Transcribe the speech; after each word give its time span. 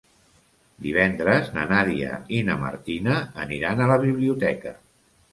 Divendres 0.85 1.51
na 1.57 1.65
Nàdia 1.71 2.15
i 2.37 2.39
na 2.47 2.55
Martina 2.61 3.17
aniran 3.43 3.83
a 3.85 3.91
la 3.93 3.99
biblioteca. 4.05 4.73